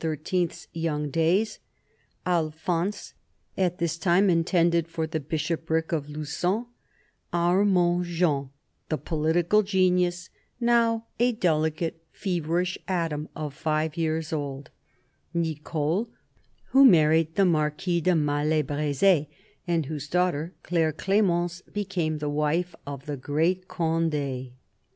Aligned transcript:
's 0.33 0.67
young 0.73 1.11
days; 1.11 1.59
Alphonse, 2.25 3.13
at 3.55 3.77
this 3.77 3.99
time 3.99 4.31
intended 4.31 4.87
for 4.87 5.05
the 5.05 5.19
Bishopric 5.19 5.91
of 5.91 6.07
LuQon; 6.07 6.65
Armand 7.31 8.05
Jean, 8.05 8.49
the 8.89 8.97
political 8.97 9.61
genius, 9.61 10.31
now 10.59 11.05
a 11.19 11.33
delicate, 11.33 12.03
feverish 12.11 12.79
atom 12.87 13.29
of 13.35 13.53
five 13.53 13.95
years 13.95 14.33
old; 14.33 14.71
Nicole, 15.35 16.09
who 16.69 16.83
married 16.83 17.35
the 17.35 17.45
Marquis 17.45 18.01
de 18.01 18.15
Maille 18.15 18.63
Breze, 18.63 19.27
and 19.67 19.85
whose 19.85 20.07
daughter, 20.09 20.55
Claire 20.63 20.93
Clemence, 20.93 21.61
became 21.71 22.17
the 22.17 22.27
wife 22.27 22.73
of 22.87 23.05
the 23.05 23.17
great 23.17 23.67
Conde. 23.67 24.49